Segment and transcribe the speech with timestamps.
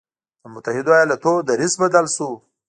[0.41, 2.29] د متحدو ایالتونو دریځ بدل شو.